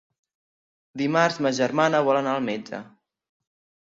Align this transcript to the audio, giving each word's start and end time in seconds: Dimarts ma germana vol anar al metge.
Dimarts 1.01 1.37
ma 1.47 1.51
germana 1.59 2.03
vol 2.11 2.21
anar 2.23 2.35
al 2.39 2.45
metge. 2.51 2.81